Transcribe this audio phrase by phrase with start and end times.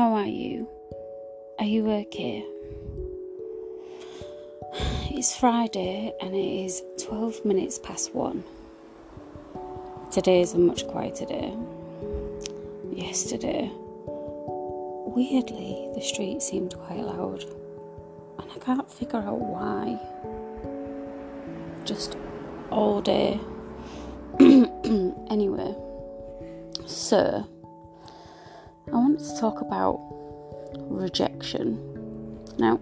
[0.00, 0.66] How are you?
[1.58, 2.42] Are you okay?
[5.10, 8.42] It's Friday and it is 12 minutes past one.
[10.10, 11.54] Today is a much quieter day.
[12.94, 13.70] Yesterday,
[14.06, 17.44] weirdly, the street seemed quite loud,
[18.38, 20.00] and I can't figure out why.
[21.84, 22.16] Just
[22.70, 23.38] all day.
[24.40, 25.76] anyway,
[26.86, 27.44] so
[29.20, 30.00] To talk about
[30.88, 31.78] rejection.
[32.58, 32.80] Now,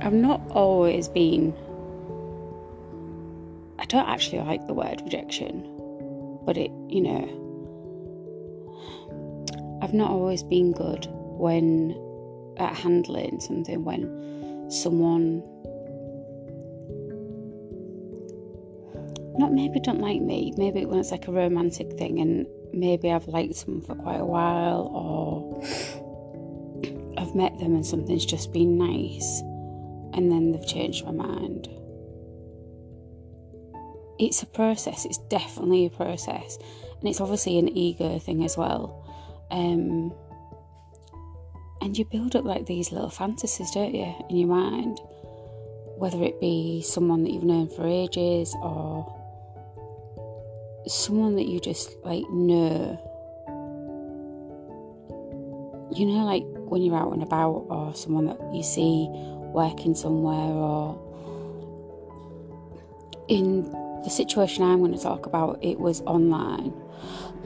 [0.00, 1.52] I've not always been.
[3.78, 5.62] I don't actually like the word rejection,
[6.44, 7.38] but it, you know,
[9.82, 11.96] I've not always been good when
[12.56, 15.42] at handling something when someone
[19.38, 23.28] not maybe don't like me, maybe when it's like a romantic thing and maybe I've
[23.28, 25.62] liked someone for quite a while or
[27.18, 29.42] I've met them and something's just been nice
[30.14, 31.68] and then they've changed my mind.
[34.18, 36.58] It's a process, it's definitely a process,
[37.00, 39.02] and it's obviously an ego thing as well.
[39.50, 40.12] Um,
[41.80, 45.00] and you build up like these little fantasies, don't you, in your mind?
[45.96, 49.21] Whether it be someone that you've known for ages or
[50.86, 52.98] someone that you just like know.
[55.94, 60.34] You know, like when you're out and about, or someone that you see working somewhere,
[60.34, 60.98] or
[63.28, 63.70] in
[64.02, 66.72] the situation I'm going to talk about, it was online.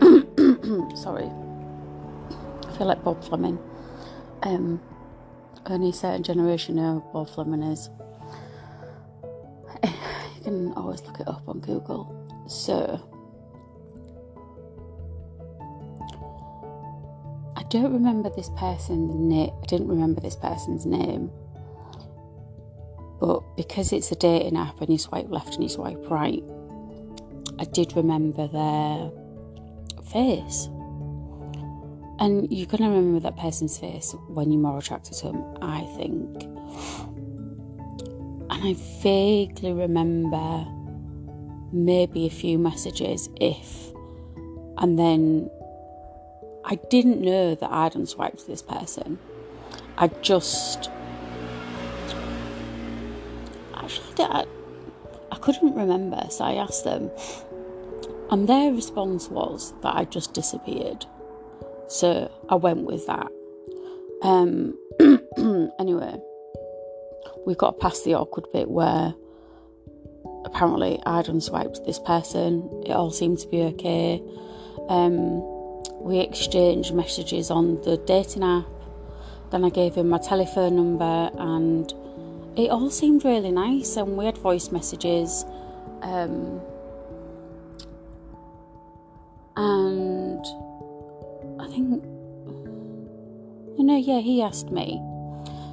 [0.97, 3.59] Sorry, I feel like Bob Fleming.
[4.43, 4.81] Um,
[5.67, 7.91] only a certain generation know Bob Fleming is.
[9.85, 12.15] you can always look it up on Google.
[12.47, 13.01] So,
[17.69, 19.51] don't remember this person's name.
[19.63, 21.31] I didn't remember this person's name.
[23.21, 26.43] But because it's a dating app and you swipe left and you swipe right,
[27.59, 29.11] I did remember their
[30.11, 30.69] face.
[32.19, 35.81] And you're going to remember that person's face when you're more attracted to them, I
[35.97, 36.45] think.
[38.49, 40.67] And I vaguely remember
[41.73, 43.93] maybe a few messages, if.
[44.79, 45.51] And then
[46.69, 49.19] I didn't know that I'd unswiped this person.
[49.97, 50.91] I just.
[53.73, 54.45] Actually, I,
[55.31, 57.09] I couldn't remember, so I asked them.
[58.33, 61.07] And their response was that I just disappeared.
[61.87, 63.31] So I went with that.
[64.23, 64.77] Um,
[65.79, 66.21] anyway,
[67.47, 69.15] we got past the awkward bit where
[70.45, 72.83] apparently I'd unswiped this person.
[72.85, 74.21] It all seemed to be okay.
[74.89, 75.56] Um,
[76.01, 78.67] we exchanged messages on the dating app.
[79.51, 81.93] Then I gave him my telephone number, and
[82.57, 83.97] it all seemed really nice.
[83.97, 85.45] And we had voice messages.
[86.03, 86.61] Um,
[89.57, 90.45] and
[91.61, 92.03] I think,
[93.79, 95.01] you know, yeah, he asked me.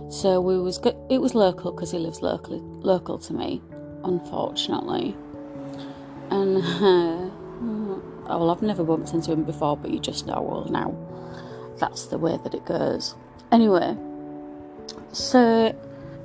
[0.10, 3.62] So we was go- it was local because he lives locally local to me,
[4.04, 5.16] unfortunately.
[6.30, 7.18] And uh,
[8.26, 10.96] well, I've never bumped into him before, but you just know well now.
[11.78, 13.16] That's the way that it goes.
[13.52, 13.98] Anyway,
[15.12, 15.76] so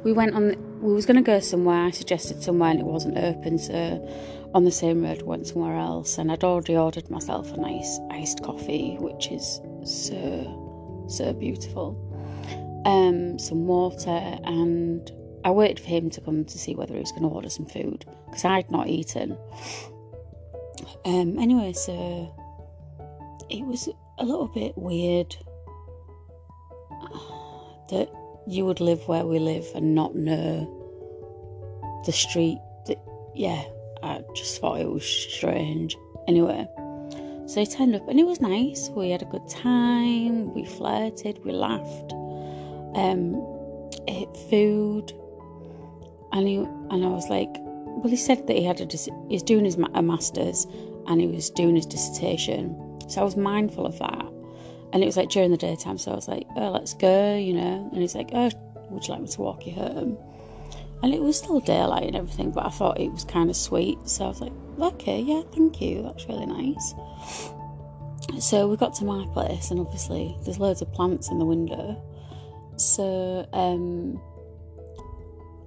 [0.05, 0.57] we went on.
[0.81, 1.85] We was going to go somewhere.
[1.85, 3.59] I suggested somewhere, and it wasn't open.
[3.59, 4.09] So
[4.55, 8.43] on the same road, went somewhere else, and I'd already ordered myself a nice iced
[8.43, 12.05] coffee, which is so so beautiful.
[12.85, 15.11] Um, some water, and
[15.45, 17.67] I waited for him to come to see whether he was going to order some
[17.67, 19.37] food because I'd not eaten.
[21.05, 22.35] Um, anyway, so
[23.51, 25.37] it was a little bit weird
[27.91, 28.11] that
[28.47, 30.75] you would live where we live and not know
[32.07, 32.59] the street.
[32.87, 32.99] That
[33.35, 33.63] yeah,
[34.03, 35.97] I just thought it was strange.
[36.27, 36.67] Anyway,
[37.47, 38.91] so he turned up and it was nice.
[38.91, 40.53] We had a good time.
[40.55, 41.45] We flirted.
[41.45, 42.13] We laughed.
[42.95, 43.37] Um,
[44.09, 45.13] ate food,
[46.33, 47.55] and he and I was like,
[47.99, 48.87] well, he said that he had a
[49.29, 50.67] he's doing his a masters
[51.07, 52.77] and he was doing his dissertation.
[53.09, 54.27] So I was mindful of that.
[54.93, 57.53] And it was like during the daytime, so I was like, oh, let's go, you
[57.53, 57.89] know.
[57.93, 58.51] And he's like, oh,
[58.91, 60.17] would you like me to walk you home?
[61.03, 63.99] And it was still daylight and everything, but I thought it was kind of sweet.
[64.09, 66.03] So I was like, okay, yeah, thank you.
[66.03, 66.95] That's really nice.
[68.41, 72.03] So we got to my place, and obviously there's loads of plants in the window.
[72.77, 74.21] So um,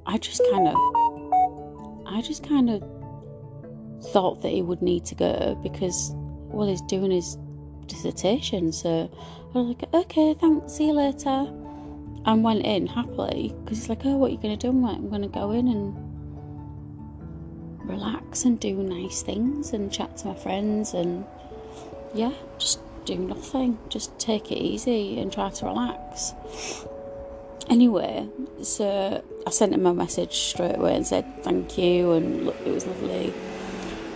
[0.05, 0.75] I just kind of,
[2.11, 2.83] I just kind of
[4.11, 7.37] thought that he would need to go because, well, he's doing his
[7.87, 8.71] dissertation.
[8.71, 9.09] So
[9.53, 11.47] I was like, okay, thanks, see you later.
[12.23, 14.69] And went in happily because he's like, oh, what are you going to do?
[14.69, 15.95] I'm like, I'm going to go in and
[17.89, 21.25] relax and do nice things and chat to my friends and
[22.13, 23.79] yeah, just do nothing.
[23.89, 26.33] Just take it easy and try to relax.
[27.69, 28.27] Anyway,
[28.63, 32.71] so I sent him a message straight away and said thank you and look, it
[32.71, 33.33] was lovely.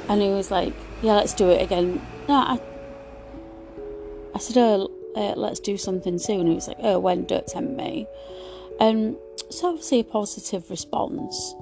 [0.10, 2.06] And he was like, yeah, let's do it again.
[2.28, 2.60] No, I,
[4.34, 6.48] I said, oh, uh, let's do something soon.
[6.48, 7.26] He was like, oh, when?
[7.26, 8.08] Don't tempt me.
[8.80, 9.16] And
[9.50, 11.56] so obviously a positive response.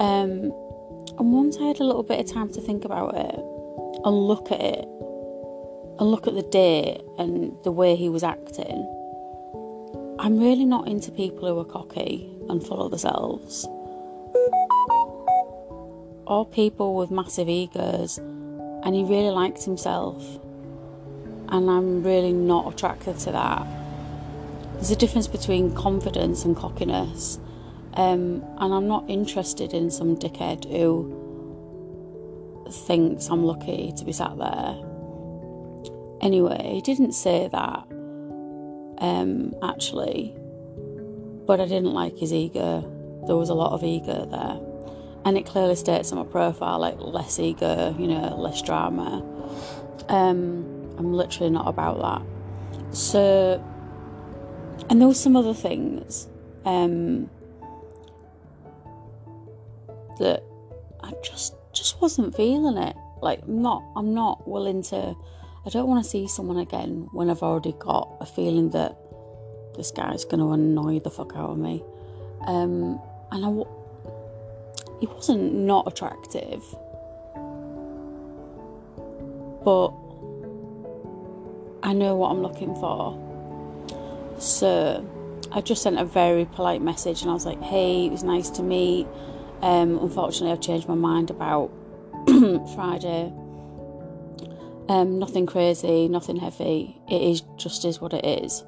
[0.00, 0.52] Um,
[1.18, 3.34] and once I had a little bit of time to think about it
[4.04, 8.88] and look at it and look at the day and the way he was acting,
[10.24, 13.66] I'm really not into people who are cocky and full of themselves.
[16.28, 20.24] Or people with massive egos, and he really liked himself.
[21.48, 23.66] And I'm really not attracted to that.
[24.74, 27.40] There's a difference between confidence and cockiness.
[27.94, 31.18] Um, and I'm not interested in some dickhead who
[32.70, 34.76] thinks I'm lucky to be sat there.
[36.20, 37.88] Anyway, he didn't say that,
[39.02, 40.34] um, actually,
[41.46, 42.80] but I didn't like his ego.
[43.26, 44.60] There was a lot of ego there.
[45.24, 49.22] And it clearly states on my profile like less ego, you know, less drama.
[50.08, 52.96] Um, I'm literally not about that.
[52.96, 53.62] So,
[54.88, 56.28] and there were some other things.
[56.64, 57.28] Um,
[60.18, 60.44] that
[61.02, 62.96] I just just wasn't feeling it.
[63.20, 65.16] Like I'm not I'm not willing to
[65.64, 68.96] I don't want to see someone again when I've already got a feeling that
[69.76, 71.84] this guy's going to annoy the fuck out of me.
[72.46, 73.00] Um,
[73.30, 73.64] and I,
[75.00, 76.62] he wasn't not attractive,
[79.64, 79.90] but
[81.84, 83.16] I know what I'm looking for.
[84.38, 85.08] So
[85.52, 88.50] I just sent a very polite message and I was like, hey, it was nice
[88.50, 89.06] to meet.
[89.60, 91.70] Um, unfortunately, I've changed my mind about
[92.74, 93.32] Friday.
[94.92, 97.00] Um, nothing crazy, nothing heavy.
[97.08, 98.62] It is just is what it is.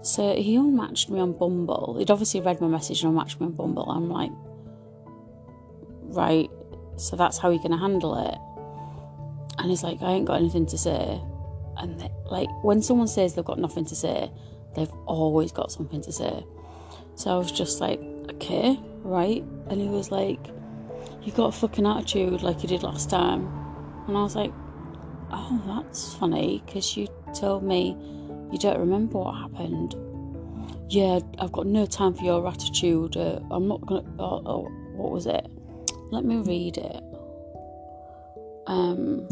[0.00, 1.96] So he unmatched me on Bumble.
[1.98, 3.84] He'd obviously read my message and unmatched me on Bumble.
[3.90, 4.30] I'm like,
[6.04, 6.48] right,
[6.96, 9.58] so that's how you're going to handle it.
[9.58, 11.20] And he's like, I ain't got anything to say.
[11.76, 14.32] And they, like, when someone says they've got nothing to say,
[14.74, 16.46] they've always got something to say.
[17.14, 18.00] So I was just like,
[18.36, 19.44] okay, right?
[19.68, 20.40] And he was like,
[21.22, 23.46] You got a fucking attitude like you did last time.
[24.08, 24.50] And I was like,
[25.32, 27.96] Oh, that's funny because you told me
[28.52, 29.94] you don't remember what happened.
[30.88, 33.16] Yeah, I've got no time for your attitude.
[33.16, 34.04] Uh, I'm not gonna.
[34.18, 34.62] Oh, oh,
[34.94, 35.46] what was it?
[36.10, 37.02] Let me read it.
[38.66, 39.26] Um.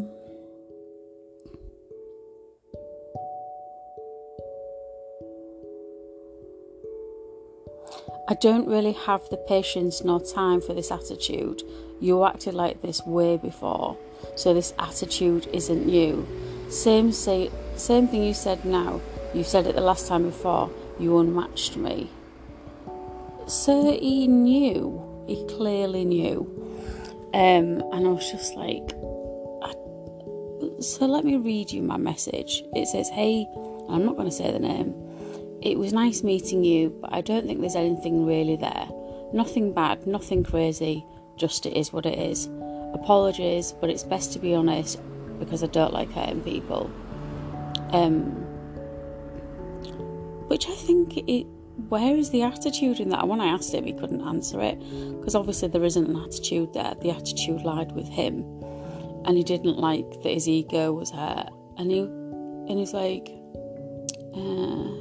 [8.29, 11.63] I don't really have the patience nor time for this attitude.
[12.01, 13.99] You acted like this way before,
[14.37, 16.27] so this attitude isn't you.
[16.69, 19.01] Same say same thing you said now.
[19.35, 20.71] You said it the last time before.
[20.99, 22.11] You unmatched me.
[23.47, 25.25] So he knew.
[25.27, 26.57] He clearly knew.
[27.33, 28.93] Um, and I was just like,
[29.63, 32.65] I, so let me read you my message.
[32.75, 33.47] It says, "Hey,"
[33.89, 34.95] I'm not going to say the name.
[35.63, 38.89] It was nice meeting you, but I don't think there's anything really there.
[39.33, 41.05] Nothing bad, nothing crazy,
[41.37, 42.49] just it is what it is.
[43.03, 45.01] Apologies, but it's best to be honest
[45.39, 46.91] because I don't like hurting people.
[47.93, 48.47] Um,
[50.49, 51.47] which I think it.
[51.89, 53.27] Where is the attitude in that?
[53.27, 54.79] When I asked him, he couldn't answer it
[55.19, 56.95] because obviously there isn't an attitude there.
[57.01, 58.45] The attitude lied with him,
[59.25, 61.49] and he didn't like that his ego was hurt.
[61.79, 63.31] And he, and he's like,
[64.35, 65.01] uh,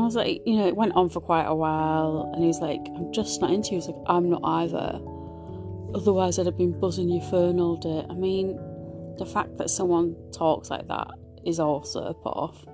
[0.00, 2.80] I was like, you know, it went on for quite a while, and he's like,
[2.96, 3.76] I'm just not into you.
[3.76, 5.00] He's like, I'm not either.
[5.94, 8.04] Otherwise, I'd have been buzzing your phone all day.
[8.08, 8.58] I mean,
[9.18, 11.08] the fact that someone talks like that
[11.44, 12.64] is also a put off.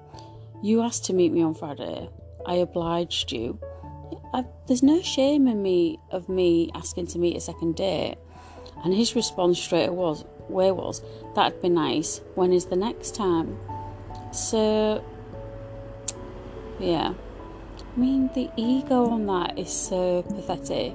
[0.63, 2.09] You asked to meet me on Friday.
[2.47, 3.59] I obliged you.
[4.33, 8.17] I, there's no shame in me of me asking to meet a second date.
[8.85, 11.03] And his response straight was, where was,
[11.35, 12.21] that'd be nice.
[12.35, 13.59] When is the next time?
[14.33, 15.03] So
[16.79, 17.15] yeah.
[17.79, 20.95] I mean, the ego on that is so pathetic.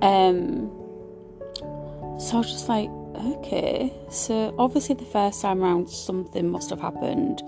[0.00, 0.70] Um,
[2.18, 3.92] so I was just like, okay.
[4.10, 7.42] So obviously, the first time around, something must have happened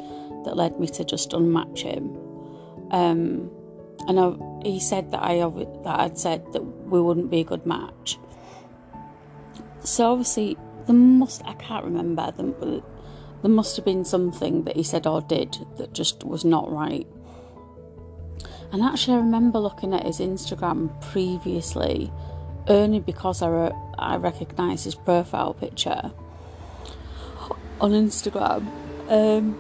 [0.44, 2.16] that led me to just unmatch him.
[2.90, 3.50] Um,
[4.06, 7.66] and I, he said that I that I'd said that we wouldn't be a good
[7.66, 8.18] match.
[9.82, 12.54] so obviously there must I can't remember them
[13.42, 17.06] there must have been something that he said or did that just was not right.
[18.74, 22.10] And actually, I remember looking at his Instagram previously,
[22.66, 26.10] only because I, re- I recognised his profile picture
[27.80, 28.66] on Instagram.
[29.08, 29.56] Um,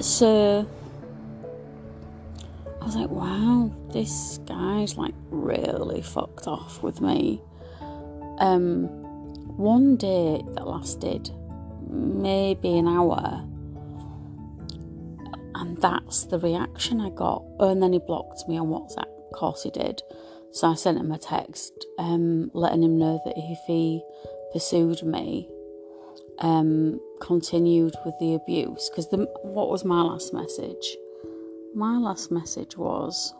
[0.00, 0.68] so
[2.80, 7.40] I was like, wow, this guy's like really fucked off with me.
[8.38, 8.88] Um,
[9.56, 11.30] one day that lasted
[11.88, 13.46] maybe an hour.
[15.54, 17.44] And that's the reaction I got.
[17.60, 19.08] and then he blocked me on WhatsApp.
[19.30, 20.02] Of course he did.
[20.52, 24.02] So I sent him a text um, letting him know that if he
[24.52, 25.48] pursued me,
[26.38, 28.90] um, continued with the abuse.
[28.90, 29.06] Because
[29.42, 30.96] what was my last message?
[31.74, 33.34] My last message was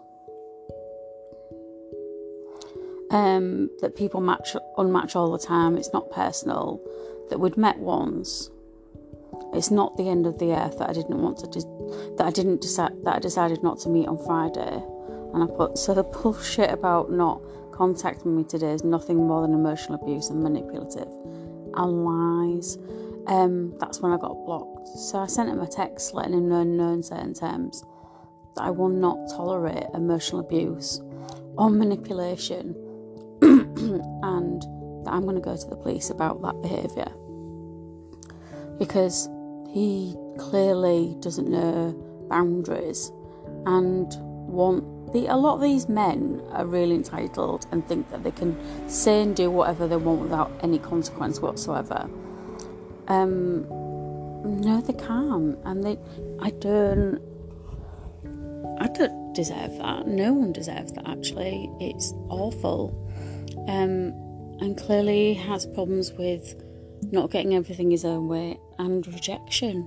[3.10, 5.76] um, that people match unmatch all the time.
[5.76, 6.80] It's not personal
[7.28, 8.50] that we'd met once.
[9.52, 12.30] It's not the end of the earth that I didn't want to de- that I
[12.30, 14.82] didn't decide that I decided not to meet on Friday.
[15.34, 17.40] And I put so the bullshit about not
[17.72, 21.08] contacting me today is nothing more than emotional abuse and manipulative
[21.74, 22.78] and lies.
[23.26, 24.88] Um, that's when I got blocked.
[24.88, 27.84] So I sent him a text letting him know in no uncertain terms
[28.56, 31.00] that I will not tolerate emotional abuse
[31.56, 32.74] or manipulation
[33.42, 34.62] and
[35.04, 37.10] that I'm going to go to the police about that behaviour
[38.78, 39.28] because
[39.72, 41.92] he clearly doesn't know
[42.28, 43.10] boundaries
[43.66, 48.30] and want the, a lot of these men are really entitled and think that they
[48.30, 48.56] can
[48.88, 52.08] say and do whatever they want without any consequence whatsoever.
[53.08, 53.66] Um,
[54.60, 55.98] no, they can't, and they.
[56.40, 57.20] I don't.
[58.80, 60.06] I don't deserve that.
[60.06, 61.06] No one deserves that.
[61.06, 62.98] Actually, it's awful.
[63.68, 64.14] Um,
[64.60, 66.54] and clearly has problems with
[67.10, 69.86] not getting everything his own way and rejection.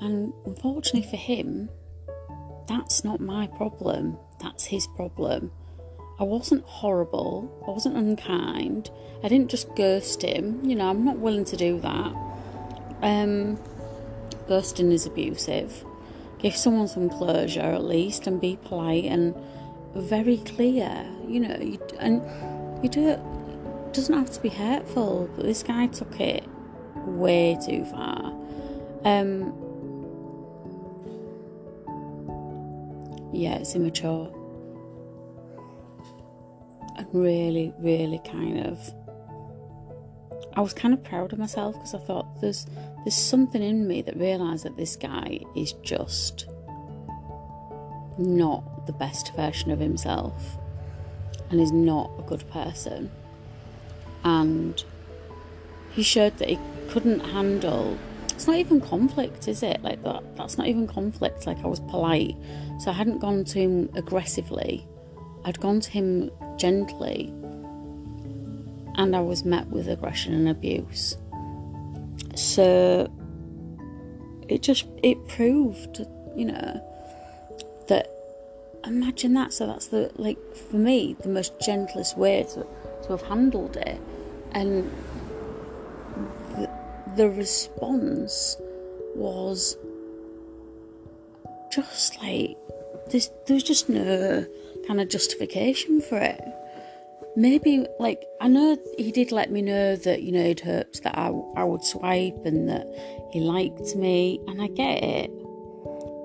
[0.00, 1.68] And unfortunately for him,
[2.66, 5.50] that's not my problem, that's his problem.
[6.20, 8.90] I wasn't horrible, I wasn't unkind,
[9.22, 12.12] I didn't just ghost him, you know, I'm not willing to do that.
[13.02, 13.56] Um,
[14.48, 15.84] ghosting is abusive.
[16.38, 19.34] Give someone some closure at least and be polite and
[19.94, 22.22] very clear, you know, you, and
[22.82, 23.20] you do it
[23.92, 26.44] doesn't have to be hurtful, but this guy took it
[27.06, 28.32] way too far.
[29.04, 29.54] Um,
[33.32, 34.32] yeah, it's immature.
[36.96, 38.94] And really, really kind of.
[40.54, 42.66] I was kind of proud of myself because I thought there's
[43.04, 46.46] there's something in me that realised that this guy is just
[48.18, 50.58] not the best version of himself
[51.50, 53.10] and is not a good person
[54.24, 54.84] and
[55.92, 57.96] he showed that he couldn't handle
[58.38, 59.82] it's not even conflict is it?
[59.82, 62.36] Like that that's not even conflict like i was polite.
[62.78, 64.86] So i hadn't gone to him aggressively.
[65.44, 67.34] I'd gone to him gently.
[68.94, 71.16] And i was met with aggression and abuse.
[72.36, 73.12] So
[74.48, 76.80] it just it proved you know
[77.88, 78.08] that
[78.84, 79.52] imagine that.
[79.52, 82.64] So that's the like for me the most gentlest way to
[83.02, 84.00] to have handled it.
[84.52, 84.88] And
[87.16, 88.56] the, response
[89.14, 89.76] was
[91.72, 92.56] just like
[93.10, 94.46] there's just no
[94.86, 96.40] kind of justification for it.
[97.36, 101.16] Maybe like I know he did let me know that you know he'd hoped that
[101.16, 102.86] I, I would swipe and that
[103.30, 105.30] he liked me, and I get it,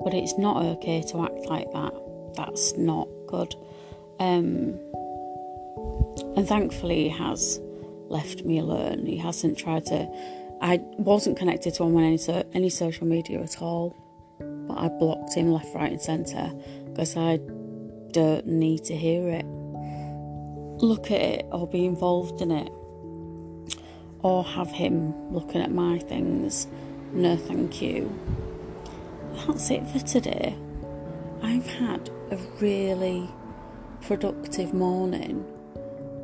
[0.04, 1.94] but it's not okay to act like that.
[2.36, 3.56] That's not good.
[4.20, 4.80] Um,
[6.36, 7.60] and thankfully, he has
[8.08, 9.06] left me alone.
[9.06, 10.08] He hasn't tried to.
[10.64, 12.20] I wasn't connected to him on any,
[12.54, 13.94] any social media at all,
[14.40, 16.54] but I blocked him left, right, and centre
[16.86, 17.42] because I
[18.12, 19.46] don't need to hear it,
[20.82, 22.72] look at it, or be involved in it,
[24.22, 26.68] or have him looking at my things.
[27.12, 28.18] No, thank you.
[29.46, 30.56] That's it for today.
[31.42, 33.30] I've had a really
[34.02, 35.46] productive morning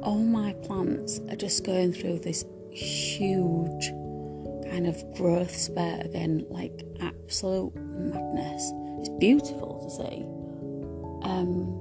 [0.01, 3.91] all my plants are just going through this huge
[4.69, 8.71] kind of growth spurt again, like absolute madness.
[8.99, 10.23] It's beautiful to see.
[11.23, 11.75] Um,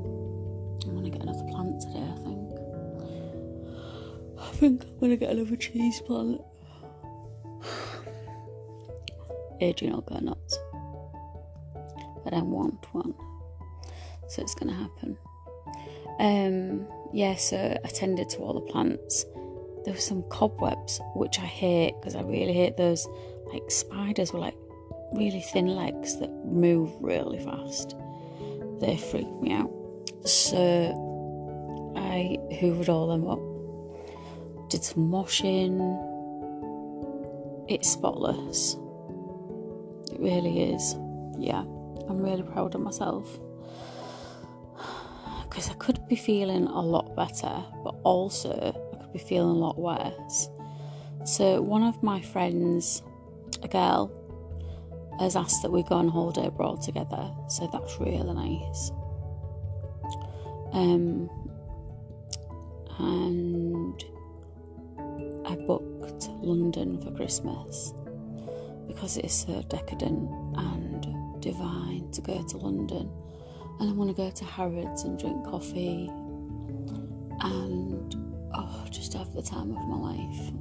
[0.84, 2.38] I'm gonna get another plant today, I think.
[4.40, 6.40] I think I'm gonna get another cheese plant.
[9.60, 10.58] Adrian will go nuts.
[12.24, 13.14] But I want one.
[14.28, 15.16] So it's gonna happen.
[16.20, 19.24] Um, yeah, so I tended to all the plants.
[19.88, 23.08] There were some cobwebs, which I hate because I really hate those
[23.50, 24.56] like spiders with like
[25.14, 27.96] really thin legs that move really fast.
[28.80, 29.70] They freak me out.
[30.26, 35.80] So I hoovered all them up, did some washing.
[37.66, 38.74] It's spotless.
[40.12, 40.96] It really is.
[41.38, 41.62] Yeah,
[42.10, 43.40] I'm really proud of myself
[45.48, 50.48] because I could be feeling a lot better, but also be feeling a lot worse.
[51.24, 53.02] So, one of my friends,
[53.62, 54.12] a girl,
[55.20, 58.92] has asked that we go on holiday abroad together, so that's really nice.
[60.72, 61.28] Um,
[62.98, 64.04] and
[65.46, 67.94] I booked London for Christmas
[68.86, 73.10] because it is so decadent and divine to go to London.
[73.80, 76.10] And I want to go to Harrods and drink coffee
[77.40, 77.97] and
[78.54, 80.52] oh, just have the time of my life.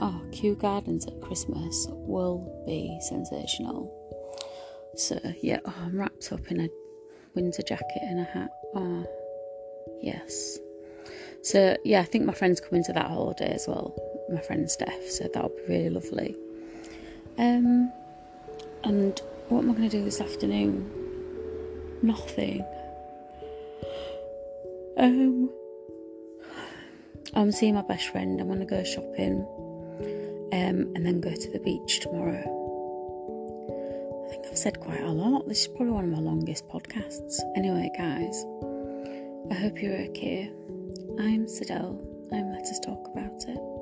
[0.00, 3.92] Oh, Kew Gardens at Christmas will be sensational.
[4.96, 6.68] So, yeah, oh, I'm wrapped up in a
[7.34, 8.50] winter jacket and a hat.
[8.74, 9.06] Oh,
[10.02, 10.58] yes.
[11.42, 13.94] So, yeah, I think my friend's coming to that holiday as well.
[14.32, 16.36] My friend Steph, so that'll be really lovely.
[17.38, 17.92] Um,
[18.84, 20.90] and what am I going to do this afternoon?
[22.02, 22.64] Nothing.
[24.96, 25.50] Um,
[27.32, 28.40] I'm seeing my best friend.
[28.40, 29.46] I'm going to go shopping,
[30.52, 32.50] um, and then go to the beach tomorrow.
[34.26, 35.48] I think I've said quite a lot.
[35.48, 37.40] This is probably one of my longest podcasts.
[37.56, 38.44] Anyway, guys,
[39.50, 40.50] I hope you're okay.
[41.18, 42.00] I'm Sidel.
[42.32, 43.73] I'm Let Us Talk About It.